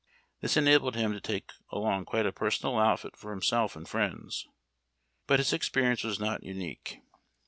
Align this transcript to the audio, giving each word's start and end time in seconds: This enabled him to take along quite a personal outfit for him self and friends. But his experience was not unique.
This 0.39 0.57
enabled 0.57 0.95
him 0.95 1.13
to 1.13 1.21
take 1.21 1.51
along 1.71 2.05
quite 2.05 2.25
a 2.25 2.31
personal 2.31 2.79
outfit 2.79 3.15
for 3.15 3.31
him 3.31 3.43
self 3.43 3.75
and 3.75 3.87
friends. 3.87 4.47
But 5.27 5.37
his 5.39 5.53
experience 5.53 6.03
was 6.03 6.19
not 6.19 6.41
unique. 6.41 7.01